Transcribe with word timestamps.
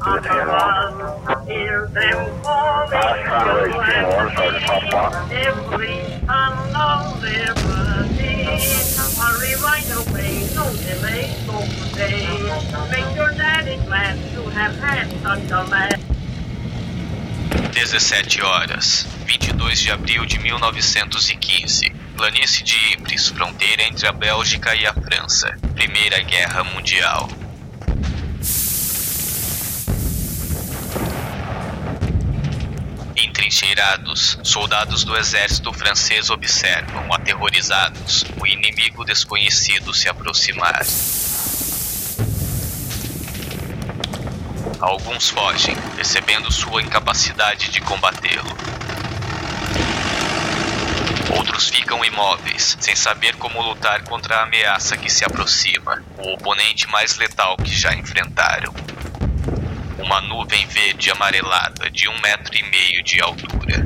children. 0.00 0.48
Every 5.30 5.96
son 6.26 6.76
of 6.76 7.22
liberty. 7.22 8.44
Hurry 9.20 9.54
right 9.60 9.90
away, 10.00 10.48
no 10.56 10.66
to 14.34 14.42
have 14.50 14.76
had 14.76 15.06
such 15.22 15.50
a 15.50 15.64
man. 15.68 16.00
17 17.72 18.42
horas, 18.42 19.06
22 19.26 19.84
de 19.84 19.90
abril 19.90 20.26
de 20.26 20.38
1915. 20.38 21.92
Planície 22.16 22.64
de 22.64 22.94
Ypres, 22.94 23.28
fronteira 23.28 23.82
entre 23.84 24.06
a 24.08 24.12
Bélgica 24.12 24.74
e 24.74 24.86
a 24.86 24.92
França. 24.92 25.56
Primeira 25.74 26.20
Guerra 26.20 26.64
Mundial. 26.64 27.28
Entrincheirados, 33.50 34.38
soldados 34.44 35.02
do 35.02 35.16
exército 35.16 35.72
francês 35.72 36.30
observam, 36.30 37.12
aterrorizados, 37.12 38.24
o 38.40 38.46
inimigo 38.46 39.04
desconhecido 39.04 39.92
se 39.92 40.08
aproximar. 40.08 40.86
Alguns 44.78 45.30
fogem, 45.30 45.74
percebendo 45.96 46.52
sua 46.52 46.80
incapacidade 46.80 47.72
de 47.72 47.80
combatê-lo. 47.80 48.56
Outros 51.36 51.68
ficam 51.68 52.04
imóveis, 52.04 52.76
sem 52.78 52.94
saber 52.94 53.34
como 53.34 53.60
lutar 53.60 54.04
contra 54.04 54.36
a 54.36 54.42
ameaça 54.44 54.96
que 54.96 55.10
se 55.10 55.24
aproxima, 55.24 56.04
o 56.18 56.34
oponente 56.34 56.86
mais 56.86 57.16
letal 57.16 57.56
que 57.56 57.76
já 57.76 57.92
enfrentaram. 57.94 58.72
Uma 60.02 60.20
nuvem 60.22 60.66
verde 60.66 61.10
amarelada 61.10 61.90
de 61.90 62.08
um 62.08 62.20
metro 62.20 62.56
e 62.56 62.62
meio 62.62 63.02
de 63.02 63.20
altura. 63.20 63.84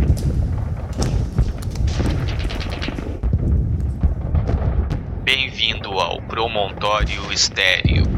Bem-vindo 5.25 5.91
ao 5.99 6.23
Promontório 6.23 7.33
Estéreo. 7.33 8.14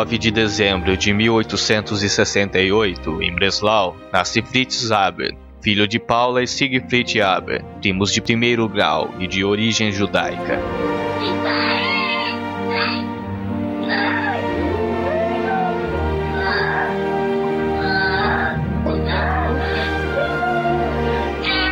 9 0.00 0.16
de 0.16 0.30
dezembro 0.30 0.96
de 0.96 1.12
1868, 1.12 3.22
em 3.22 3.34
Breslau, 3.34 3.94
nasce 4.10 4.40
Fritz 4.40 4.90
Haber, 4.90 5.36
filho 5.60 5.86
de 5.86 5.98
Paula 5.98 6.42
e 6.42 6.46
Siegfried 6.46 7.20
Haber, 7.20 7.62
primos 7.82 8.10
de 8.10 8.22
primeiro 8.22 8.66
grau 8.66 9.10
e 9.18 9.26
de 9.26 9.44
origem 9.44 9.92
judaica. 9.92 10.58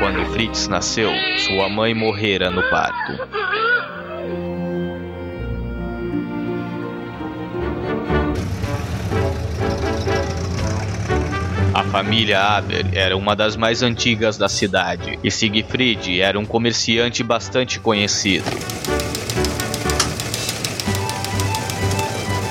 Quando 0.00 0.26
Fritz 0.34 0.68
nasceu, 0.68 1.10
sua 1.38 1.70
mãe 1.70 1.94
morrera 1.94 2.50
no 2.50 2.60
parto. 2.68 3.37
Família 11.88 12.40
Aber 12.40 12.86
era 12.92 13.16
uma 13.16 13.34
das 13.34 13.56
mais 13.56 13.82
antigas 13.82 14.36
da 14.36 14.48
cidade 14.48 15.18
e 15.24 15.30
Siegfried 15.30 16.20
era 16.20 16.38
um 16.38 16.44
comerciante 16.44 17.22
bastante 17.22 17.80
conhecido. 17.80 18.44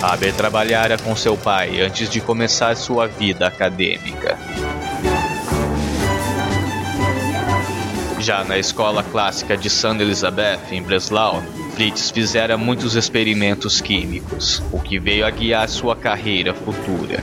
Aber 0.01 0.31
trabalhara 0.33 0.97
com 0.97 1.15
seu 1.15 1.37
pai 1.37 1.81
antes 1.81 2.09
de 2.09 2.19
começar 2.19 2.75
sua 2.75 3.07
vida 3.07 3.47
acadêmica. 3.47 4.37
Já 8.19 8.43
na 8.43 8.57
escola 8.57 9.03
clássica 9.03 9.55
de 9.55 9.69
St. 9.69 10.01
Elizabeth, 10.01 10.59
em 10.71 10.81
Breslau, 10.81 11.41
Fritz 11.75 12.09
fizera 12.09 12.57
muitos 12.57 12.95
experimentos 12.95 13.79
químicos, 13.79 14.61
o 14.71 14.79
que 14.79 14.99
veio 14.99 15.25
a 15.25 15.29
guiar 15.29 15.69
sua 15.69 15.95
carreira 15.95 16.53
futura. 16.53 17.21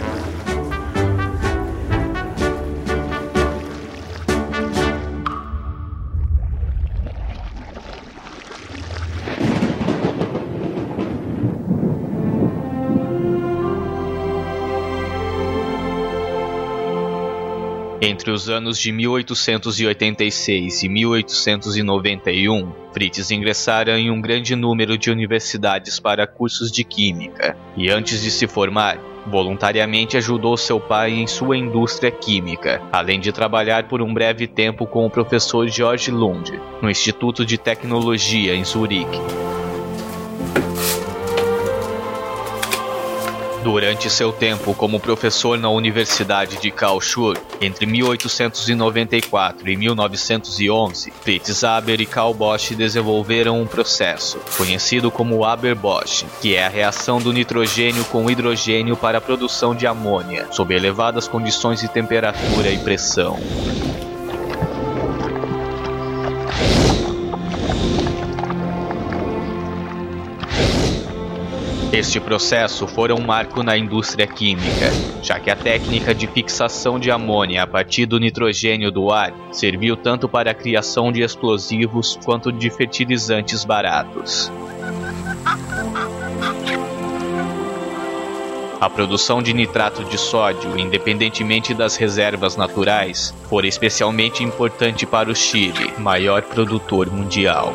Entre 18.24 18.32
os 18.32 18.48
anos 18.48 18.78
de 18.78 18.90
1886 18.90 20.82
e 20.82 20.88
1891, 20.88 22.72
Fritz 22.90 23.30
ingressara 23.30 23.98
em 23.98 24.10
um 24.10 24.18
grande 24.18 24.56
número 24.56 24.96
de 24.96 25.10
universidades 25.10 26.00
para 26.00 26.26
cursos 26.26 26.72
de 26.72 26.84
química, 26.84 27.54
e 27.76 27.90
antes 27.90 28.22
de 28.22 28.30
se 28.30 28.46
formar, 28.46 28.98
voluntariamente 29.26 30.16
ajudou 30.16 30.56
seu 30.56 30.80
pai 30.80 31.10
em 31.10 31.26
sua 31.26 31.58
indústria 31.58 32.10
química, 32.10 32.80
além 32.90 33.20
de 33.20 33.30
trabalhar 33.30 33.88
por 33.88 34.00
um 34.00 34.14
breve 34.14 34.46
tempo 34.46 34.86
com 34.86 35.04
o 35.04 35.10
professor 35.10 35.68
George 35.68 36.10
Lund, 36.10 36.58
no 36.80 36.88
Instituto 36.88 37.44
de 37.44 37.58
Tecnologia 37.58 38.54
em 38.54 38.64
Zurique. 38.64 39.20
Durante 43.64 44.10
seu 44.10 44.30
tempo 44.30 44.74
como 44.74 45.00
professor 45.00 45.58
na 45.58 45.70
Universidade 45.70 46.58
de 46.58 46.70
Karlsruhe, 46.70 47.38
entre 47.62 47.86
1894 47.86 49.70
e 49.70 49.74
1911, 49.74 51.10
Fritz 51.22 51.64
Haber 51.64 51.98
e 52.02 52.04
Karl 52.04 52.34
Bosch 52.34 52.74
desenvolveram 52.74 53.58
um 53.58 53.66
processo, 53.66 54.38
conhecido 54.58 55.10
como 55.10 55.46
Haber-Bosch, 55.46 56.26
que 56.42 56.54
é 56.54 56.66
a 56.66 56.68
reação 56.68 57.18
do 57.18 57.32
nitrogênio 57.32 58.04
com 58.04 58.30
hidrogênio 58.30 58.98
para 58.98 59.16
a 59.16 59.22
produção 59.22 59.74
de 59.74 59.86
amônia, 59.86 60.46
sob 60.50 60.74
elevadas 60.74 61.26
condições 61.26 61.80
de 61.80 61.88
temperatura 61.88 62.68
e 62.68 62.76
pressão. 62.76 63.38
Este 71.94 72.18
processo 72.18 72.88
foi 72.88 73.12
um 73.12 73.20
marco 73.20 73.62
na 73.62 73.78
indústria 73.78 74.26
química, 74.26 74.90
já 75.22 75.38
que 75.38 75.48
a 75.48 75.54
técnica 75.54 76.12
de 76.12 76.26
fixação 76.26 76.98
de 76.98 77.08
amônia 77.08 77.62
a 77.62 77.68
partir 77.68 78.04
do 78.04 78.18
nitrogênio 78.18 78.90
do 78.90 79.12
ar 79.12 79.32
serviu 79.52 79.96
tanto 79.96 80.28
para 80.28 80.50
a 80.50 80.54
criação 80.54 81.12
de 81.12 81.22
explosivos 81.22 82.18
quanto 82.24 82.50
de 82.50 82.68
fertilizantes 82.68 83.64
baratos. 83.64 84.50
A 88.80 88.90
produção 88.90 89.40
de 89.40 89.54
nitrato 89.54 90.02
de 90.02 90.18
sódio, 90.18 90.76
independentemente 90.76 91.72
das 91.72 91.94
reservas 91.94 92.56
naturais, 92.56 93.32
foi 93.48 93.68
especialmente 93.68 94.42
importante 94.42 95.06
para 95.06 95.30
o 95.30 95.34
Chile, 95.34 95.92
maior 96.00 96.42
produtor 96.42 97.08
mundial. 97.08 97.72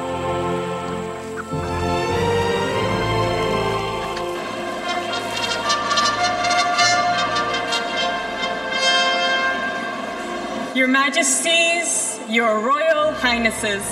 Majesties, 11.10 12.20
Your 12.30 12.60
Royal 12.60 13.14
Highnesses, 13.14 13.84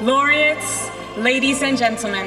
Laureates, 0.00 0.88
Ladies 1.16 1.62
and 1.62 1.76
Gentlemen. 1.76 2.26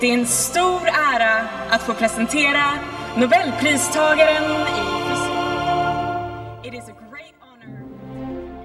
Det 0.00 0.10
är 0.10 0.14
en 0.14 0.26
stor 0.26 0.88
ära 0.88 1.48
att 1.70 1.82
få 1.82 1.94
presentera 1.94 2.78
Nobelpristagaren 3.16 4.42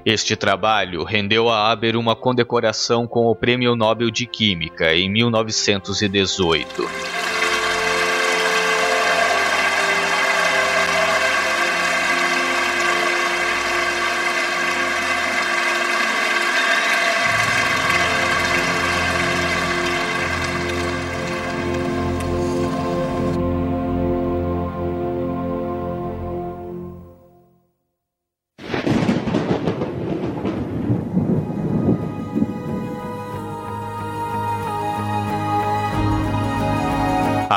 i. 0.06 0.08
Este 0.12 0.36
trabalho 0.36 1.04
rendeu 1.04 1.50
a 1.50 1.70
Haber 1.70 1.96
uma 1.96 2.16
condecoração 2.16 3.08
com 3.08 3.28
o 3.28 3.36
Prêmio 3.36 3.76
Nobel 3.76 4.12
de 4.12 4.26
Química 4.26 4.96
em 4.96 5.10
1918. 5.10 7.23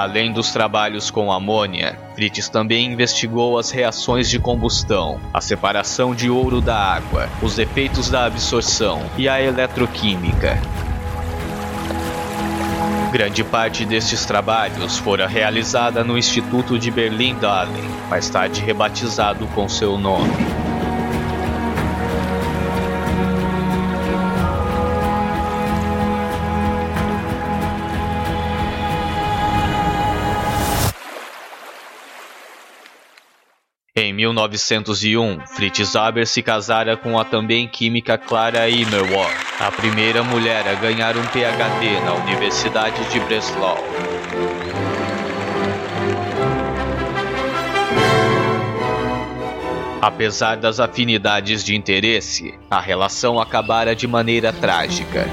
Além 0.06 0.32
dos 0.32 0.52
trabalhos 0.52 1.10
com 1.10 1.32
amônia, 1.32 1.98
Fritz 2.14 2.48
também 2.48 2.92
investigou 2.92 3.58
as 3.58 3.72
reações 3.72 4.30
de 4.30 4.38
combustão, 4.38 5.20
a 5.34 5.40
separação 5.40 6.14
de 6.14 6.30
ouro 6.30 6.60
da 6.60 6.76
água, 6.76 7.28
os 7.42 7.58
efeitos 7.58 8.08
da 8.08 8.24
absorção 8.24 9.02
e 9.18 9.28
a 9.28 9.42
eletroquímica. 9.42 10.62
Grande 13.10 13.42
parte 13.42 13.84
destes 13.84 14.24
trabalhos 14.24 14.96
fora 14.96 15.26
realizada 15.26 16.04
no 16.04 16.16
Instituto 16.16 16.78
de 16.78 16.88
Berlin-Dahlem, 16.88 17.90
mais 18.08 18.30
tarde 18.30 18.60
rebatizado 18.60 19.44
com 19.48 19.68
seu 19.68 19.98
nome. 19.98 20.65
1901, 34.16 35.46
Fritz 35.46 35.94
Haber 35.94 36.26
se 36.26 36.42
casara 36.42 36.96
com 36.96 37.18
a 37.18 37.24
também 37.24 37.68
química 37.68 38.16
Clara 38.16 38.68
Immerwahr, 38.68 39.30
a 39.60 39.70
primeira 39.70 40.24
mulher 40.24 40.66
a 40.66 40.74
ganhar 40.74 41.16
um 41.18 41.22
PhD 41.26 42.00
na 42.02 42.14
Universidade 42.14 43.04
de 43.10 43.20
Breslau. 43.20 43.76
Apesar 50.00 50.56
das 50.56 50.80
afinidades 50.80 51.62
de 51.62 51.76
interesse, 51.76 52.54
a 52.70 52.80
relação 52.80 53.38
acabara 53.38 53.94
de 53.94 54.06
maneira 54.06 54.52
trágica. 54.52 55.26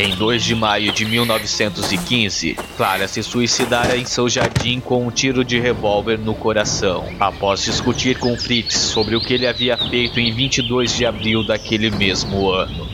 Em 0.00 0.14
2 0.14 0.44
de 0.44 0.54
maio 0.54 0.92
de 0.92 1.04
1915, 1.04 2.56
Clara 2.76 3.08
se 3.08 3.20
suicidara 3.20 3.96
em 3.96 4.04
seu 4.04 4.28
jardim 4.28 4.78
com 4.78 5.04
um 5.04 5.10
tiro 5.10 5.44
de 5.44 5.58
revólver 5.58 6.16
no 6.16 6.36
coração, 6.36 7.04
após 7.18 7.64
discutir 7.64 8.16
com 8.16 8.36
Fritz 8.36 8.76
sobre 8.76 9.16
o 9.16 9.20
que 9.20 9.34
ele 9.34 9.44
havia 9.44 9.76
feito 9.76 10.20
em 10.20 10.32
22 10.32 10.94
de 10.94 11.04
abril 11.04 11.44
daquele 11.44 11.90
mesmo 11.90 12.48
ano. 12.48 12.86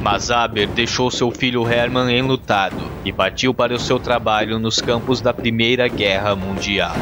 Mas 0.00 0.30
Aber 0.30 0.66
deixou 0.68 1.10
seu 1.10 1.30
filho 1.30 1.70
Hermann 1.70 2.10
enlutado 2.10 2.90
e 3.04 3.12
partiu 3.12 3.52
para 3.52 3.74
o 3.74 3.78
seu 3.78 3.98
trabalho 3.98 4.58
nos 4.58 4.80
campos 4.80 5.20
da 5.20 5.34
Primeira 5.34 5.88
Guerra 5.88 6.34
Mundial. 6.34 6.96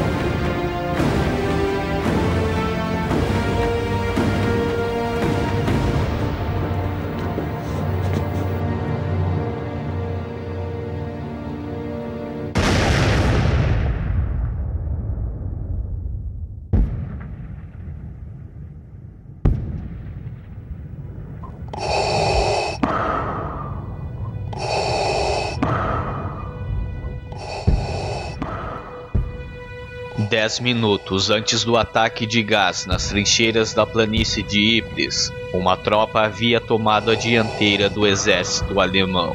Dez 30.44 30.60
minutos 30.60 31.30
antes 31.30 31.64
do 31.64 31.74
ataque 31.74 32.26
de 32.26 32.42
gás 32.42 32.84
nas 32.84 33.08
trincheiras 33.08 33.72
da 33.72 33.86
planície 33.86 34.42
de 34.42 34.76
Ypres, 34.76 35.32
uma 35.54 35.74
tropa 35.74 36.20
havia 36.20 36.60
tomado 36.60 37.10
a 37.10 37.14
dianteira 37.14 37.88
do 37.88 38.06
exército 38.06 38.78
alemão. 38.78 39.34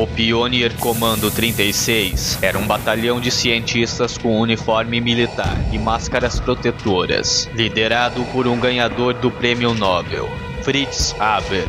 O 0.00 0.06
Pioneer 0.06 0.74
Comando 0.78 1.30
36 1.30 2.38
era 2.40 2.58
um 2.58 2.66
batalhão 2.66 3.20
de 3.20 3.30
cientistas 3.30 4.16
com 4.16 4.40
uniforme 4.40 4.98
militar 4.98 5.54
e 5.70 5.78
máscaras 5.78 6.40
protetoras, 6.40 7.46
liderado 7.52 8.24
por 8.32 8.46
um 8.46 8.58
ganhador 8.58 9.12
do 9.12 9.30
Prêmio 9.30 9.74
Nobel, 9.74 10.26
Fritz 10.62 11.14
Haber. 11.20 11.66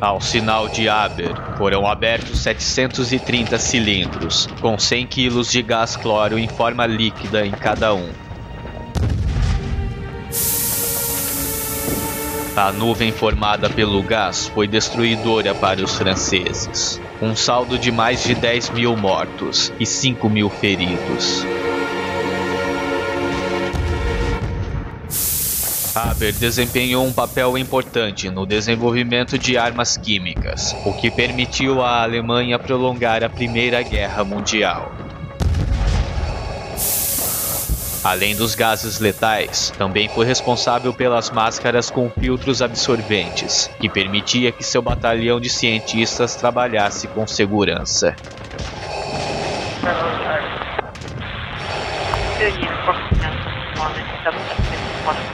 Ao 0.00 0.18
sinal 0.18 0.66
de 0.66 0.88
Haber, 0.88 1.34
foram 1.58 1.86
abertos 1.86 2.38
730 2.38 3.58
cilindros, 3.58 4.48
com 4.62 4.78
100 4.78 5.06
kg 5.08 5.42
de 5.42 5.60
gás 5.60 5.94
cloro 5.94 6.38
em 6.38 6.48
forma 6.48 6.86
líquida 6.86 7.44
em 7.44 7.50
cada 7.50 7.92
um. 7.92 8.29
A 12.60 12.70
nuvem 12.70 13.10
formada 13.10 13.70
pelo 13.70 14.02
gás 14.02 14.48
foi 14.48 14.68
destruidora 14.68 15.54
para 15.54 15.82
os 15.82 15.96
franceses. 15.96 17.00
Um 17.22 17.34
saldo 17.34 17.78
de 17.78 17.90
mais 17.90 18.22
de 18.22 18.34
10 18.34 18.68
mil 18.68 18.94
mortos 18.98 19.72
e 19.80 19.86
5 19.86 20.28
mil 20.28 20.50
feridos. 20.50 21.42
Haber 25.94 26.34
desempenhou 26.34 27.06
um 27.06 27.12
papel 27.14 27.56
importante 27.56 28.28
no 28.28 28.44
desenvolvimento 28.44 29.38
de 29.38 29.56
armas 29.56 29.96
químicas, 29.96 30.76
o 30.84 30.92
que 30.92 31.10
permitiu 31.10 31.80
à 31.80 32.02
Alemanha 32.02 32.58
prolongar 32.58 33.24
a 33.24 33.30
Primeira 33.30 33.80
Guerra 33.80 34.22
Mundial. 34.22 34.92
Além 38.02 38.34
dos 38.34 38.54
gases 38.54 38.98
letais, 38.98 39.70
também 39.76 40.08
foi 40.08 40.24
responsável 40.24 40.92
pelas 40.92 41.30
máscaras 41.30 41.90
com 41.90 42.08
filtros 42.08 42.62
absorventes, 42.62 43.70
que 43.78 43.90
permitia 43.90 44.50
que 44.50 44.64
seu 44.64 44.80
batalhão 44.80 45.38
de 45.38 45.50
cientistas 45.50 46.34
trabalhasse 46.34 47.06
com 47.08 47.26
segurança. 47.26 48.16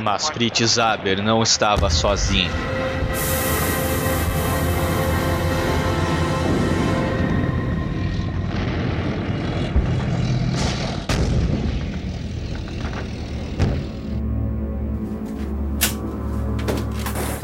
Mas 0.00 0.28
Fritz 0.28 0.78
Haber 0.78 1.22
não 1.22 1.42
estava 1.42 1.88
sozinho. 1.88 2.50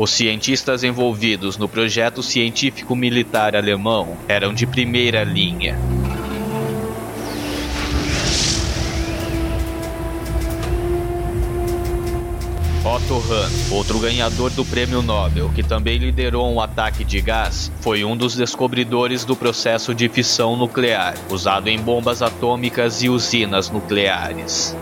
Os 0.02 0.10
cientistas 0.10 0.82
envolvidos 0.82 1.56
no 1.56 1.68
projeto 1.68 2.24
científico 2.24 2.96
militar 2.96 3.54
alemão 3.54 4.16
eram 4.26 4.52
de 4.52 4.66
primeira 4.66 5.22
linha. 5.22 5.78
Otto 12.84 13.14
Hahn, 13.14 13.48
outro 13.70 14.00
ganhador 14.00 14.50
do 14.50 14.64
Prêmio 14.64 15.02
Nobel, 15.02 15.48
que 15.54 15.62
também 15.62 15.98
liderou 15.98 16.52
um 16.52 16.60
ataque 16.60 17.04
de 17.04 17.20
gás, 17.20 17.70
foi 17.80 18.04
um 18.04 18.16
dos 18.16 18.34
descobridores 18.34 19.24
do 19.24 19.36
processo 19.36 19.94
de 19.94 20.08
fissão 20.08 20.56
nuclear, 20.56 21.14
usado 21.30 21.68
em 21.68 21.78
bombas 21.78 22.22
atômicas 22.22 23.04
e 23.04 23.08
usinas 23.08 23.70
nucleares. 23.70 24.76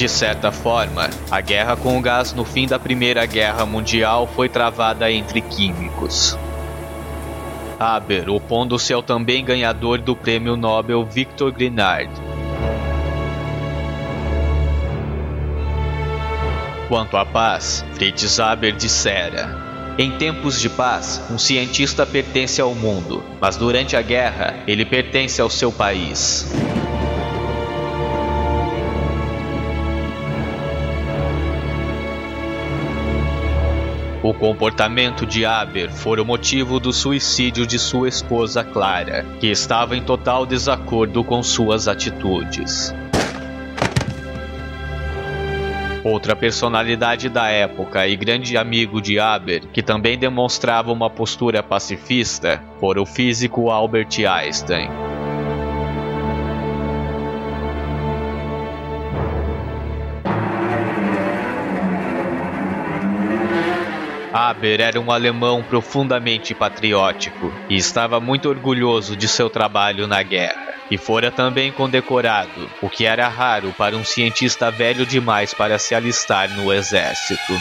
De 0.00 0.08
certa 0.08 0.50
forma, 0.50 1.10
a 1.30 1.42
guerra 1.42 1.76
com 1.76 1.98
o 1.98 2.00
gás 2.00 2.32
no 2.32 2.42
fim 2.42 2.66
da 2.66 2.78
Primeira 2.78 3.26
Guerra 3.26 3.66
Mundial 3.66 4.26
foi 4.26 4.48
travada 4.48 5.12
entre 5.12 5.42
químicos. 5.42 6.38
Haber 7.78 8.30
opondo-se 8.30 8.94
ao 8.94 9.02
também 9.02 9.44
ganhador 9.44 9.98
do 9.98 10.16
prêmio 10.16 10.56
Nobel 10.56 11.04
Victor 11.04 11.52
Grignard. 11.52 12.10
Quanto 16.88 17.18
à 17.18 17.26
paz, 17.26 17.84
Fritz 17.92 18.40
Haber 18.40 18.72
dissera: 18.72 19.94
Em 19.98 20.12
tempos 20.12 20.58
de 20.58 20.70
paz, 20.70 21.20
um 21.30 21.36
cientista 21.36 22.06
pertence 22.06 22.58
ao 22.58 22.74
mundo, 22.74 23.22
mas 23.38 23.58
durante 23.58 23.94
a 23.94 24.00
guerra, 24.00 24.64
ele 24.66 24.86
pertence 24.86 25.42
ao 25.42 25.50
seu 25.50 25.70
país. 25.70 26.50
O 34.30 34.34
comportamento 34.34 35.26
de 35.26 35.44
Aber 35.44 35.90
foi 35.90 36.20
o 36.20 36.24
motivo 36.24 36.78
do 36.78 36.92
suicídio 36.92 37.66
de 37.66 37.80
sua 37.80 38.08
esposa 38.08 38.62
Clara, 38.62 39.26
que 39.40 39.48
estava 39.48 39.96
em 39.96 40.02
total 40.04 40.46
desacordo 40.46 41.24
com 41.24 41.42
suas 41.42 41.88
atitudes. 41.88 42.94
Outra 46.04 46.36
personalidade 46.36 47.28
da 47.28 47.48
época 47.48 48.06
e 48.06 48.14
grande 48.14 48.56
amigo 48.56 49.02
de 49.02 49.18
Aber, 49.18 49.66
que 49.72 49.82
também 49.82 50.16
demonstrava 50.16 50.92
uma 50.92 51.10
postura 51.10 51.60
pacifista, 51.60 52.62
foi 52.78 53.00
o 53.00 53.04
físico 53.04 53.68
Albert 53.68 54.16
Einstein. 54.24 55.09
Haber 64.32 64.80
era 64.80 65.00
um 65.00 65.10
alemão 65.10 65.62
profundamente 65.62 66.54
patriótico 66.54 67.52
e 67.68 67.76
estava 67.76 68.20
muito 68.20 68.48
orgulhoso 68.48 69.16
de 69.16 69.26
seu 69.26 69.50
trabalho 69.50 70.06
na 70.06 70.22
guerra. 70.22 70.70
E 70.88 70.96
fora 70.96 71.30
também 71.30 71.72
condecorado, 71.72 72.68
o 72.80 72.88
que 72.88 73.06
era 73.06 73.28
raro 73.28 73.72
para 73.76 73.96
um 73.96 74.04
cientista 74.04 74.70
velho 74.70 75.04
demais 75.04 75.52
para 75.52 75.78
se 75.78 75.94
alistar 75.94 76.48
no 76.50 76.72
exército. 76.72 77.52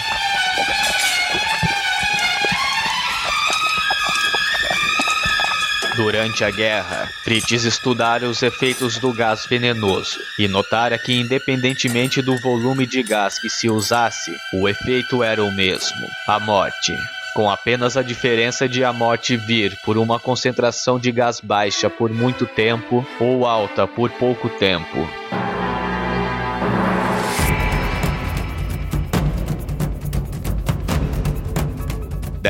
Durante 5.99 6.45
a 6.45 6.49
guerra, 6.49 7.09
Fritz 7.25 7.65
estudara 7.65 8.25
os 8.29 8.41
efeitos 8.41 8.97
do 8.97 9.11
gás 9.11 9.45
venenoso 9.45 10.17
e 10.39 10.47
notara 10.47 10.97
que, 10.97 11.11
independentemente 11.11 12.21
do 12.21 12.37
volume 12.37 12.87
de 12.87 13.03
gás 13.03 13.37
que 13.37 13.49
se 13.49 13.69
usasse, 13.69 14.31
o 14.53 14.69
efeito 14.69 15.21
era 15.21 15.43
o 15.43 15.51
mesmo: 15.51 16.07
a 16.25 16.39
morte. 16.39 16.95
Com 17.35 17.49
apenas 17.49 17.97
a 17.97 18.01
diferença 18.01 18.65
de 18.65 18.81
a 18.81 18.93
morte 18.93 19.35
vir 19.35 19.77
por 19.83 19.97
uma 19.97 20.17
concentração 20.17 20.97
de 20.97 21.11
gás 21.11 21.41
baixa 21.41 21.89
por 21.89 22.09
muito 22.09 22.45
tempo 22.45 23.05
ou 23.19 23.45
alta 23.45 23.85
por 23.85 24.09
pouco 24.11 24.47
tempo. 24.47 25.05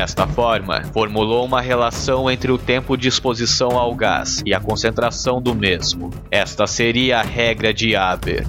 Desta 0.00 0.26
forma, 0.26 0.82
formulou 0.94 1.44
uma 1.44 1.60
relação 1.60 2.30
entre 2.30 2.50
o 2.50 2.56
tempo 2.56 2.96
de 2.96 3.06
exposição 3.06 3.78
ao 3.78 3.94
gás 3.94 4.42
e 4.46 4.54
a 4.54 4.58
concentração 4.58 5.42
do 5.42 5.54
mesmo. 5.54 6.08
Esta 6.30 6.66
seria 6.66 7.18
a 7.18 7.22
regra 7.22 7.74
de 7.74 7.94
Haber. 7.94 8.46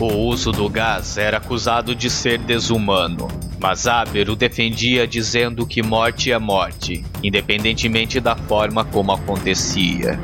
O 0.00 0.14
uso 0.14 0.50
do 0.50 0.66
gás 0.70 1.18
era 1.18 1.36
acusado 1.36 1.94
de 1.94 2.08
ser 2.08 2.38
desumano, 2.38 3.28
mas 3.60 3.86
Haber 3.86 4.30
o 4.30 4.34
defendia 4.34 5.06
dizendo 5.06 5.66
que 5.66 5.82
morte 5.82 6.32
é 6.32 6.38
morte, 6.38 7.04
independentemente 7.22 8.18
da 8.18 8.34
forma 8.34 8.82
como 8.82 9.12
acontecia. 9.12 10.18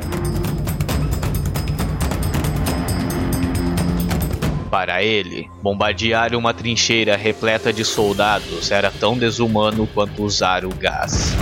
Para 4.75 5.01
ele, 5.01 5.49
bombardear 5.63 6.35
uma 6.35 6.53
trincheira 6.53 7.15
repleta 7.15 7.71
de 7.71 7.85
soldados 7.85 8.71
era 8.71 8.91
tão 8.91 9.17
desumano 9.17 9.87
quanto 9.87 10.21
usar 10.21 10.65
o 10.65 10.69
gás. 10.69 11.33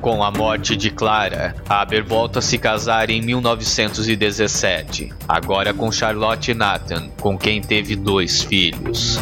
Com 0.00 0.24
a 0.24 0.30
morte 0.30 0.74
de 0.74 0.88
Clara, 0.90 1.54
Haber 1.68 2.02
volta 2.02 2.38
a 2.38 2.42
se 2.42 2.56
casar 2.56 3.10
em 3.10 3.20
1917, 3.20 5.12
agora 5.28 5.74
com 5.74 5.92
Charlotte 5.92 6.54
Nathan, 6.54 7.10
com 7.20 7.36
quem 7.36 7.60
teve 7.60 7.94
dois 7.94 8.42
filhos. 8.42 9.18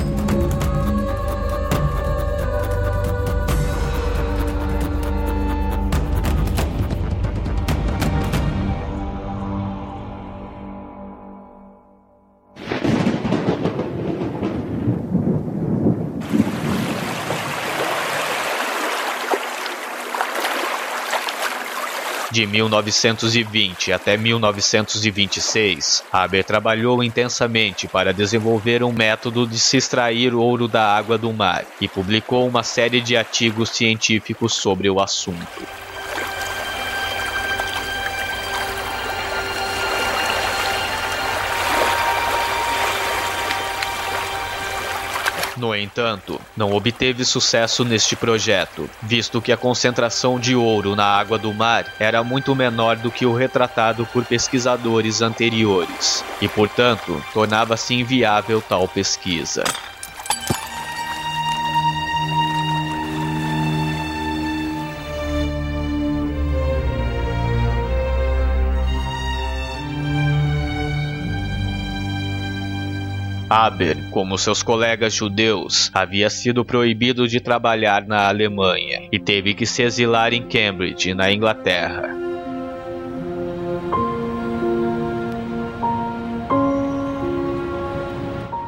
De 22.32 22.46
1920 22.46 23.92
até 23.92 24.16
1926, 24.16 26.04
Haber 26.12 26.44
trabalhou 26.44 27.02
intensamente 27.02 27.88
para 27.88 28.14
desenvolver 28.14 28.84
um 28.84 28.92
método 28.92 29.48
de 29.48 29.58
se 29.58 29.78
extrair 29.78 30.32
ouro 30.32 30.68
da 30.68 30.96
água 30.96 31.18
do 31.18 31.32
mar 31.32 31.66
e 31.80 31.88
publicou 31.88 32.48
uma 32.48 32.62
série 32.62 33.00
de 33.00 33.16
artigos 33.16 33.70
científicos 33.70 34.54
sobre 34.54 34.88
o 34.88 35.00
assunto. 35.00 35.66
No 45.60 45.74
entanto, 45.74 46.40
não 46.56 46.72
obteve 46.72 47.22
sucesso 47.22 47.84
neste 47.84 48.16
projeto, 48.16 48.88
visto 49.02 49.42
que 49.42 49.52
a 49.52 49.58
concentração 49.58 50.40
de 50.40 50.56
ouro 50.56 50.96
na 50.96 51.04
água 51.04 51.36
do 51.36 51.52
mar 51.52 51.84
era 52.00 52.24
muito 52.24 52.56
menor 52.56 52.96
do 52.96 53.10
que 53.10 53.26
o 53.26 53.34
retratado 53.34 54.06
por 54.06 54.24
pesquisadores 54.24 55.20
anteriores, 55.20 56.24
e 56.40 56.48
portanto 56.48 57.22
tornava-se 57.34 57.92
inviável 57.92 58.62
tal 58.66 58.88
pesquisa. 58.88 59.62
Haber, 73.50 73.96
como 74.12 74.38
seus 74.38 74.62
colegas 74.62 75.12
judeus, 75.12 75.90
havia 75.92 76.30
sido 76.30 76.64
proibido 76.64 77.26
de 77.26 77.40
trabalhar 77.40 78.06
na 78.06 78.28
Alemanha 78.28 79.08
e 79.10 79.18
teve 79.18 79.54
que 79.54 79.66
se 79.66 79.82
exilar 79.82 80.32
em 80.32 80.42
Cambridge, 80.42 81.12
na 81.14 81.32
Inglaterra. 81.32 82.16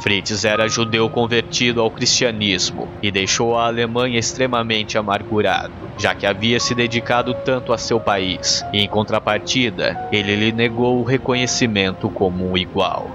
Fritz 0.01 0.45
era 0.45 0.67
judeu 0.67 1.09
convertido 1.09 1.81
ao 1.81 1.89
cristianismo 1.89 2.89
e 3.01 3.13
deixou 3.13 3.57
a 3.57 3.67
Alemanha 3.67 4.19
extremamente 4.19 4.99
amargurado, 4.99 5.73
já 5.97 6.13
que 6.13 6.27
havia 6.27 6.59
se 6.59 6.75
dedicado 6.75 7.35
tanto 7.45 7.73
a 7.73 7.79
seu 7.79 8.01
país, 8.01 8.65
e 8.73 8.81
em 8.81 8.89
contrapartida, 8.89 10.09
ele 10.11 10.35
lhe 10.35 10.51
negou 10.51 10.99
o 10.99 11.05
reconhecimento 11.05 12.11
como 12.11 12.51
um 12.51 12.59
igual. 12.59 13.09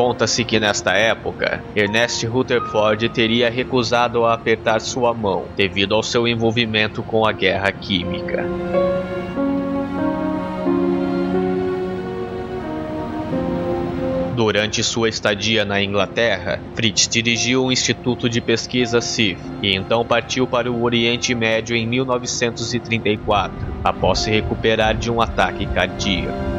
Conta-se 0.00 0.46
que 0.46 0.58
nesta 0.58 0.94
época, 0.94 1.62
Ernest 1.76 2.24
Rutherford 2.26 3.06
teria 3.10 3.50
recusado 3.50 4.24
a 4.24 4.32
apertar 4.32 4.80
sua 4.80 5.12
mão 5.12 5.44
devido 5.54 5.94
ao 5.94 6.02
seu 6.02 6.26
envolvimento 6.26 7.02
com 7.02 7.26
a 7.26 7.32
guerra 7.32 7.70
química. 7.70 8.42
Durante 14.34 14.82
sua 14.82 15.10
estadia 15.10 15.66
na 15.66 15.82
Inglaterra, 15.82 16.58
Fritz 16.74 17.06
dirigiu 17.06 17.66
o 17.66 17.70
Instituto 17.70 18.26
de 18.26 18.40
Pesquisa 18.40 19.02
CIF 19.02 19.38
e 19.62 19.76
então 19.76 20.02
partiu 20.02 20.46
para 20.46 20.72
o 20.72 20.82
Oriente 20.82 21.34
Médio 21.34 21.76
em 21.76 21.86
1934, 21.86 23.54
após 23.84 24.20
se 24.20 24.30
recuperar 24.30 24.96
de 24.96 25.10
um 25.10 25.20
ataque 25.20 25.66
cardíaco. 25.66 26.49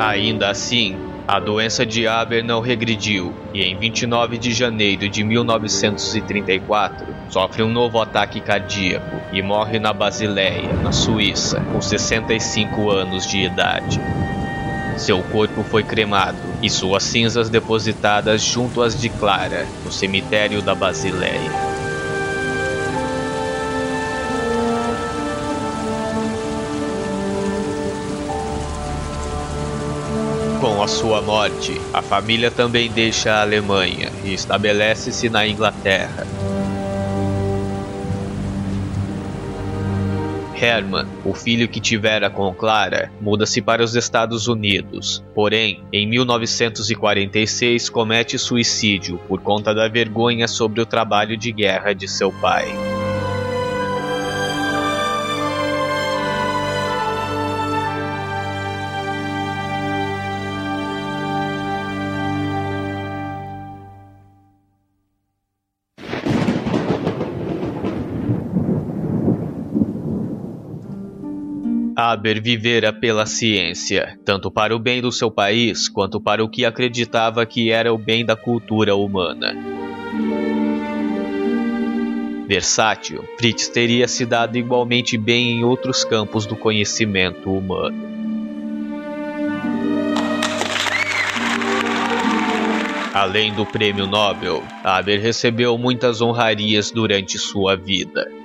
Ainda 0.00 0.48
assim, 0.48 0.96
a 1.28 1.38
doença 1.38 1.84
de 1.84 2.08
Aber 2.08 2.42
não 2.42 2.62
regrediu 2.62 3.34
e 3.52 3.60
em 3.60 3.76
29 3.76 4.38
de 4.38 4.50
janeiro 4.50 5.10
de 5.10 5.22
1934 5.22 7.06
sofre 7.28 7.62
um 7.62 7.70
novo 7.70 8.00
ataque 8.00 8.40
cardíaco 8.40 9.20
e 9.30 9.42
morre 9.42 9.78
na 9.78 9.92
Basileia, 9.92 10.72
na 10.82 10.90
Suíça, 10.90 11.60
com 11.70 11.82
65 11.82 12.90
anos 12.90 13.26
de 13.26 13.42
idade. 13.42 14.00
Seu 14.96 15.22
corpo 15.24 15.62
foi 15.62 15.82
cremado 15.82 16.38
e 16.62 16.70
suas 16.70 17.02
cinzas 17.02 17.50
depositadas 17.50 18.40
junto 18.40 18.80
às 18.80 18.98
de 18.98 19.10
Clara, 19.10 19.66
no 19.84 19.92
cemitério 19.92 20.62
da 20.62 20.74
Basileia. 20.74 21.69
Sua 30.90 31.22
morte, 31.22 31.80
a 31.94 32.02
família 32.02 32.50
também 32.50 32.90
deixa 32.90 33.32
a 33.32 33.42
Alemanha 33.42 34.10
e 34.24 34.34
estabelece-se 34.34 35.30
na 35.30 35.46
Inglaterra. 35.46 36.26
Herman, 40.60 41.06
o 41.24 41.32
filho 41.32 41.68
que 41.68 41.80
tivera 41.80 42.28
com 42.28 42.52
Clara, 42.52 43.10
muda-se 43.20 43.62
para 43.62 43.82
os 43.82 43.94
Estados 43.94 44.48
Unidos. 44.48 45.24
Porém, 45.32 45.82
em 45.92 46.06
1946 46.06 47.88
comete 47.88 48.36
suicídio 48.36 49.18
por 49.28 49.40
conta 49.40 49.72
da 49.72 49.88
vergonha 49.88 50.46
sobre 50.48 50.82
o 50.82 50.86
trabalho 50.86 51.36
de 51.36 51.52
guerra 51.52 51.94
de 51.94 52.06
seu 52.08 52.30
pai. 52.30 52.89
Aber 71.96 72.40
vivera 72.40 72.92
pela 72.92 73.26
ciência, 73.26 74.18
tanto 74.24 74.50
para 74.50 74.74
o 74.74 74.78
bem 74.78 75.00
do 75.00 75.12
seu 75.12 75.30
país 75.30 75.88
quanto 75.88 76.20
para 76.20 76.42
o 76.42 76.48
que 76.48 76.64
acreditava 76.64 77.44
que 77.44 77.70
era 77.70 77.92
o 77.92 77.98
bem 77.98 78.24
da 78.24 78.36
cultura 78.36 78.94
humana. 78.94 79.54
Versátil, 82.46 83.24
Fritz 83.38 83.68
teria 83.68 84.08
se 84.08 84.26
dado 84.26 84.56
igualmente 84.56 85.16
bem 85.16 85.52
em 85.52 85.64
outros 85.64 86.04
campos 86.04 86.46
do 86.46 86.56
conhecimento 86.56 87.48
humano. 87.48 88.10
Além 93.14 93.52
do 93.52 93.66
prêmio 93.66 94.06
Nobel, 94.06 94.62
Aber 94.82 95.18
recebeu 95.18 95.76
muitas 95.76 96.20
honrarias 96.20 96.90
durante 96.90 97.38
sua 97.38 97.76
vida. 97.76 98.39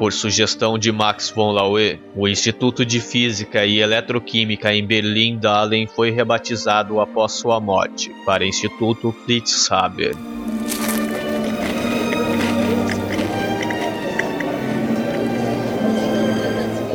Por 0.00 0.14
sugestão 0.14 0.78
de 0.78 0.90
Max 0.90 1.28
von 1.28 1.52
Laue, 1.52 2.00
o 2.16 2.26
Instituto 2.26 2.86
de 2.86 3.00
Física 3.00 3.66
e 3.66 3.80
Eletroquímica 3.80 4.74
em 4.74 4.82
Berlim-Dahlem 4.82 5.86
foi 5.86 6.10
rebatizado 6.10 7.00
após 7.00 7.32
sua 7.32 7.60
morte 7.60 8.10
para 8.24 8.46
Instituto 8.46 9.12
Fritz 9.12 9.70
Haber. 9.70 10.16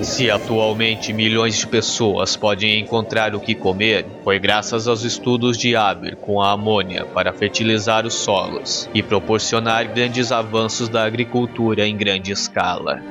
Se 0.05 0.29
atualmente 0.29 1.11
milhões 1.11 1.57
de 1.57 1.65
pessoas 1.65 2.37
podem 2.37 2.79
encontrar 2.79 3.33
o 3.33 3.39
que 3.39 3.55
comer, 3.55 4.05
foi 4.23 4.37
graças 4.37 4.87
aos 4.87 5.03
estudos 5.03 5.57
de 5.57 5.75
Haber 5.75 6.15
com 6.15 6.39
a 6.39 6.51
amônia 6.51 7.03
para 7.05 7.33
fertilizar 7.33 8.05
os 8.05 8.13
solos 8.13 8.87
e 8.93 9.01
proporcionar 9.01 9.91
grandes 9.91 10.31
avanços 10.31 10.87
da 10.87 11.03
agricultura 11.03 11.87
em 11.87 11.97
grande 11.97 12.31
escala. 12.31 13.01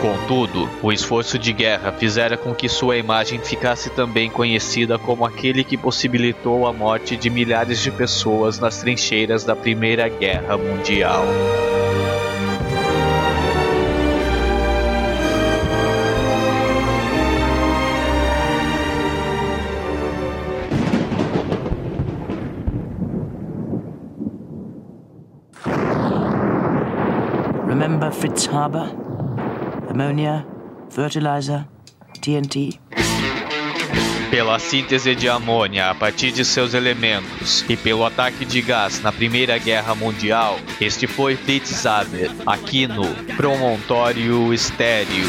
Contudo, 0.00 0.70
o 0.80 0.92
esforço 0.92 1.36
de 1.36 1.52
guerra 1.52 1.90
fizera 1.90 2.36
com 2.36 2.54
que 2.54 2.68
sua 2.68 2.96
imagem 2.96 3.40
ficasse 3.40 3.90
também 3.90 4.30
conhecida 4.30 4.96
como 4.96 5.24
aquele 5.24 5.64
que 5.64 5.76
possibilitou 5.76 6.68
a 6.68 6.72
morte 6.72 7.16
de 7.16 7.28
milhares 7.28 7.82
de 7.82 7.90
pessoas 7.90 8.60
nas 8.60 8.78
trincheiras 8.78 9.42
da 9.42 9.56
Primeira 9.56 10.08
Guerra 10.08 10.56
Mundial. 10.56 11.24
Remember 27.66 28.12
Fritz 28.12 28.48
Haber? 28.48 29.07
Ammonia, 29.98 30.46
fertilizer, 30.90 31.66
TNT. 32.20 32.78
Pela 34.30 34.58
síntese 34.60 35.14
de 35.14 35.28
amônia 35.28 35.90
a 35.90 35.94
partir 35.94 36.30
de 36.30 36.44
seus 36.44 36.72
elementos 36.72 37.64
e 37.68 37.76
pelo 37.76 38.04
ataque 38.04 38.44
de 38.44 38.60
gás 38.60 39.00
na 39.02 39.10
Primeira 39.10 39.58
Guerra 39.58 39.94
Mundial, 39.96 40.56
este 40.80 41.08
foi 41.08 41.34
Fritz 41.34 41.84
Haber, 41.84 42.30
aqui 42.46 42.86
no 42.86 43.06
Promontório 43.36 44.54
Estéreo. 44.54 45.26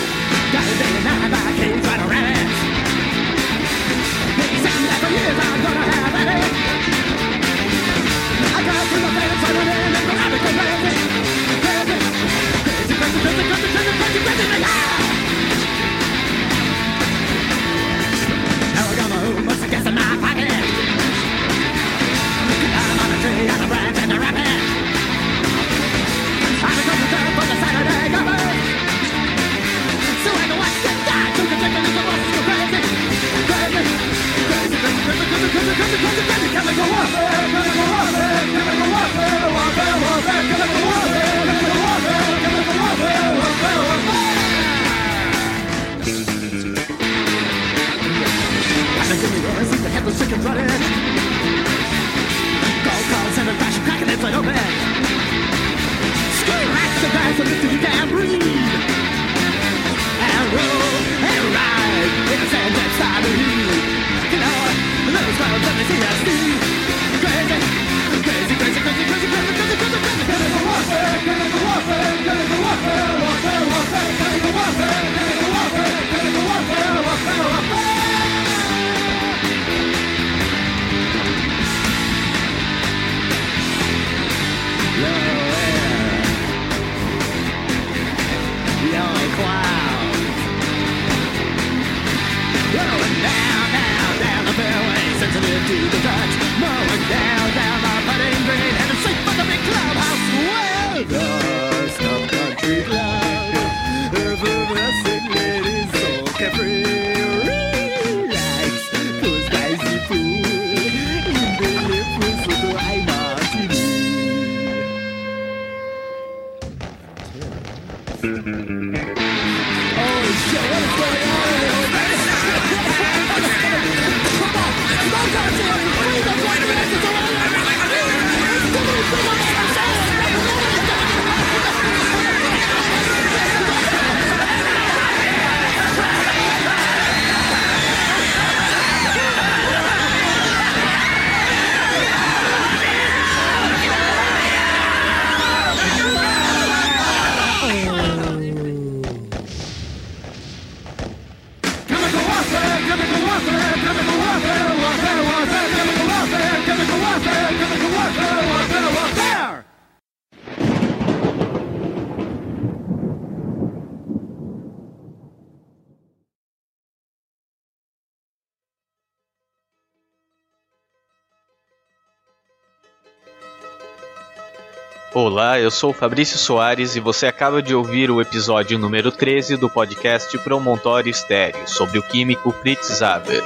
Olá, 175.11 175.59
eu 175.59 175.71
sou 175.71 175.91
Fabrício 175.91 176.37
Soares 176.37 176.95
e 176.95 176.99
você 176.99 177.25
acaba 177.25 177.63
de 177.63 177.73
ouvir 177.73 178.11
o 178.11 178.21
episódio 178.21 178.77
número 178.77 179.11
13 179.11 179.57
do 179.57 179.67
podcast 179.67 180.37
Promontório 180.37 181.09
Estéreo 181.09 181.67
sobre 181.67 181.97
o 181.97 182.03
químico 182.03 182.51
Fritz 182.51 182.87
Zaber. 182.97 183.43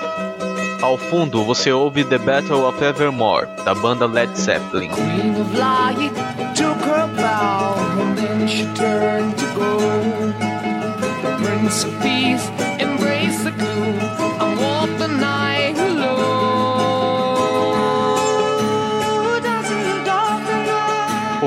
Ao 0.82 0.98
fundo 0.98 1.46
você 1.46 1.72
ouve 1.72 2.04
The 2.04 2.18
Battle 2.18 2.68
of 2.68 2.84
Evermore, 2.84 3.48
da 3.64 3.74
banda 3.74 4.06
Led 4.06 4.38
Zeppelin. 4.38 4.90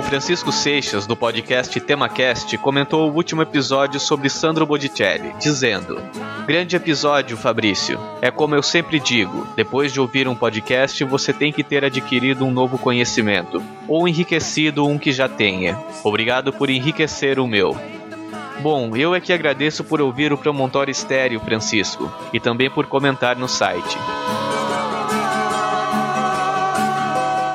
Francisco 0.07 0.53
Seixas, 0.53 1.05
do 1.05 1.17
podcast 1.17 1.81
TemaCast, 1.81 2.57
comentou 2.59 3.11
o 3.11 3.15
último 3.15 3.43
episódio 3.43 3.99
sobre 3.99 4.29
Sandro 4.29 4.65
Botticelli, 4.65 5.35
dizendo: 5.41 6.01
Grande 6.47 6.77
episódio, 6.77 7.37
Fabrício. 7.37 7.99
É 8.23 8.31
como 8.31 8.55
eu 8.55 8.63
sempre 8.63 9.01
digo: 9.01 9.45
depois 9.57 9.93
de 9.93 10.01
ouvir 10.01 10.29
um 10.29 10.35
podcast, 10.35 11.03
você 11.03 11.33
tem 11.33 11.53
que 11.53 11.65
ter 11.65 11.85
adquirido 11.85 12.45
um 12.47 12.53
novo 12.53 12.79
conhecimento, 12.79 13.61
ou 13.89 14.07
enriquecido 14.07 14.87
um 14.87 14.97
que 14.97 15.11
já 15.11 15.29
tenha. 15.29 15.77
Obrigado 16.05 16.53
por 16.53 16.71
enriquecer 16.71 17.41
o 17.41 17.47
meu. 17.49 17.77
Bom, 18.61 18.97
eu 18.97 19.13
é 19.13 19.21
que 19.21 19.33
agradeço 19.33 19.83
por 19.83 20.01
ouvir 20.01 20.33
o 20.33 20.39
Promontório 20.39 20.93
Estéreo, 20.93 21.41
Francisco, 21.41 22.11
e 22.33 22.39
também 22.39 22.71
por 22.71 22.87
comentar 22.87 23.37
no 23.37 23.49
site. 23.49 23.99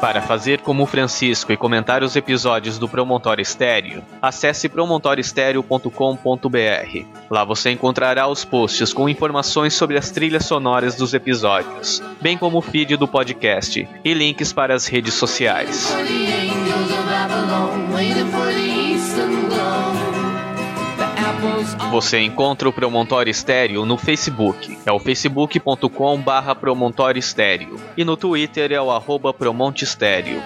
Para 0.01 0.19
fazer 0.19 0.61
como 0.61 0.87
Francisco 0.87 1.53
e 1.53 1.57
comentar 1.57 2.01
os 2.01 2.15
episódios 2.15 2.79
do 2.79 2.89
Promontório 2.89 3.43
Estéreo, 3.43 4.03
acesse 4.19 4.67
promontorioestereo.com.br. 4.67 7.05
Lá 7.29 7.43
você 7.43 7.69
encontrará 7.69 8.27
os 8.27 8.43
posts 8.43 8.93
com 8.93 9.07
informações 9.07 9.75
sobre 9.75 9.99
as 9.99 10.09
trilhas 10.09 10.45
sonoras 10.45 10.95
dos 10.95 11.13
episódios, 11.13 12.01
bem 12.19 12.35
como 12.35 12.57
o 12.57 12.61
feed 12.61 12.97
do 12.97 13.07
podcast 13.07 13.87
e 14.03 14.13
links 14.15 14.51
para 14.51 14.73
as 14.73 14.87
redes 14.87 15.13
sociais. 15.13 15.95
Você 21.91 22.21
encontra 22.21 22.69
o 22.69 22.71
Promontório 22.71 23.29
Estéreo 23.29 23.85
no 23.85 23.97
Facebook, 23.97 24.79
é 24.85 24.91
o 24.93 24.97
facebook.com 24.97 26.21
barra 26.21 26.55
Promontório 26.55 27.19
Estéreo, 27.19 27.75
e 27.97 28.05
no 28.05 28.15
Twitter 28.15 28.71
é 28.71 28.81
o 28.81 28.89
arroba 28.89 29.33
Promonte 29.33 29.83
Estéreo. 29.83 30.41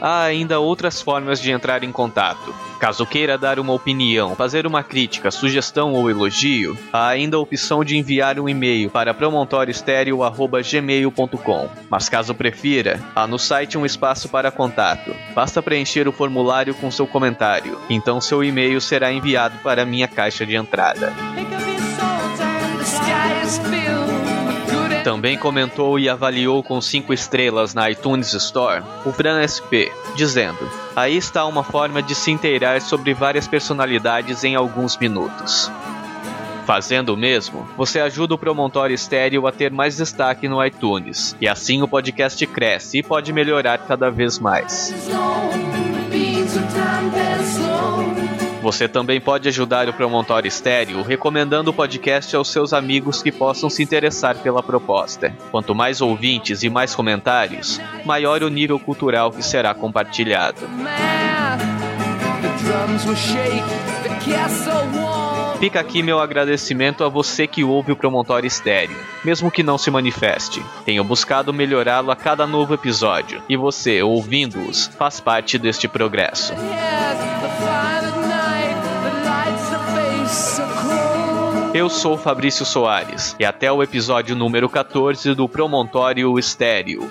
Há 0.00 0.22
ainda 0.22 0.60
outras 0.60 1.02
formas 1.02 1.40
de 1.40 1.50
entrar 1.50 1.82
em 1.82 1.90
contato. 1.90 2.54
Caso 2.78 3.04
queira 3.06 3.38
dar 3.38 3.58
uma 3.58 3.72
opinião, 3.72 4.34
fazer 4.34 4.66
uma 4.66 4.82
crítica, 4.82 5.30
sugestão 5.30 5.92
ou 5.92 6.10
elogio, 6.10 6.76
há 6.92 7.06
ainda 7.08 7.36
a 7.36 7.40
opção 7.40 7.82
de 7.84 7.96
enviar 7.96 8.38
um 8.38 8.46
e-mail 8.48 8.90
para 8.90 9.14
promontorioestereo.gmail.com. 9.14 11.70
Mas 11.88 12.08
caso 12.08 12.34
prefira, 12.34 13.00
há 13.14 13.24
no 13.26 13.38
site 13.38 13.78
um 13.78 13.86
espaço 13.86 14.28
para 14.28 14.50
contato. 14.50 15.14
Basta 15.34 15.62
preencher 15.62 16.06
o 16.08 16.12
formulário 16.12 16.74
com 16.74 16.90
seu 16.90 17.06
comentário, 17.06 17.78
então 17.88 18.20
seu 18.20 18.44
e-mail 18.44 18.78
será 18.80 19.12
enviado 19.12 19.56
para 19.62 19.86
minha 19.86 20.08
caixa 20.08 20.44
de 20.44 20.56
entrada. 20.56 21.12
Também 25.04 25.36
comentou 25.36 25.98
e 25.98 26.08
avaliou 26.08 26.62
com 26.62 26.80
5 26.80 27.12
estrelas 27.12 27.74
na 27.74 27.90
iTunes 27.90 28.32
Store 28.32 28.82
o 29.04 29.12
Fran 29.12 29.46
SP, 29.46 29.92
dizendo: 30.16 30.58
Aí 30.96 31.14
está 31.14 31.44
uma 31.44 31.62
forma 31.62 32.02
de 32.02 32.14
se 32.14 32.30
inteirar 32.30 32.80
sobre 32.80 33.12
várias 33.12 33.46
personalidades 33.46 34.42
em 34.44 34.54
alguns 34.54 34.96
minutos. 34.96 35.70
Fazendo 36.64 37.10
o 37.10 37.16
mesmo, 37.18 37.68
você 37.76 38.00
ajuda 38.00 38.34
o 38.34 38.38
Promontório 38.38 38.94
Estéreo 38.94 39.46
a 39.46 39.52
ter 39.52 39.70
mais 39.70 39.98
destaque 39.98 40.48
no 40.48 40.64
iTunes, 40.64 41.36
e 41.38 41.46
assim 41.46 41.82
o 41.82 41.88
podcast 41.88 42.46
cresce 42.46 42.98
e 42.98 43.02
pode 43.02 43.30
melhorar 43.30 43.76
cada 43.76 44.10
vez 44.10 44.38
mais. 44.38 44.94
Você 48.64 48.88
também 48.88 49.20
pode 49.20 49.46
ajudar 49.46 49.90
o 49.90 49.92
Promontório 49.92 50.48
Estéreo 50.48 51.02
recomendando 51.02 51.70
o 51.70 51.74
podcast 51.74 52.34
aos 52.34 52.48
seus 52.48 52.72
amigos 52.72 53.22
que 53.22 53.30
possam 53.30 53.68
se 53.68 53.82
interessar 53.82 54.38
pela 54.38 54.62
proposta. 54.62 55.36
Quanto 55.50 55.74
mais 55.74 56.00
ouvintes 56.00 56.62
e 56.62 56.70
mais 56.70 56.94
comentários, 56.94 57.78
maior 58.06 58.42
o 58.42 58.48
nível 58.48 58.80
cultural 58.80 59.30
que 59.30 59.42
será 59.42 59.74
compartilhado. 59.74 60.66
Fica 65.60 65.80
aqui 65.80 66.02
meu 66.02 66.18
agradecimento 66.18 67.04
a 67.04 67.08
você 67.10 67.46
que 67.46 67.62
ouve 67.62 67.92
o 67.92 67.96
Promontório 67.96 68.46
Estéreo, 68.46 68.96
mesmo 69.22 69.50
que 69.50 69.62
não 69.62 69.76
se 69.76 69.90
manifeste. 69.90 70.64
Tenho 70.86 71.04
buscado 71.04 71.52
melhorá-lo 71.52 72.10
a 72.10 72.16
cada 72.16 72.46
novo 72.46 72.72
episódio, 72.72 73.42
e 73.46 73.58
você, 73.58 74.02
ouvindo-os, 74.02 74.86
faz 74.98 75.20
parte 75.20 75.58
deste 75.58 75.86
progresso. 75.86 76.54
Eu 81.74 81.90
sou 81.90 82.16
Fabrício 82.16 82.64
Soares, 82.64 83.34
e 83.36 83.44
até 83.44 83.70
o 83.72 83.82
episódio 83.82 84.36
número 84.36 84.68
14 84.68 85.34
do 85.34 85.48
Promontório 85.48 86.38
Estéreo. 86.38 87.10